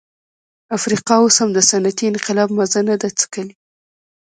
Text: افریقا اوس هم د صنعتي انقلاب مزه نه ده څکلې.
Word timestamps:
افریقا 0.77 1.15
اوس 1.21 1.35
هم 1.41 1.49
د 1.53 1.59
صنعتي 1.69 2.05
انقلاب 2.11 2.49
مزه 2.57 2.81
نه 2.89 2.95
ده 3.01 3.09
څکلې. 3.19 3.55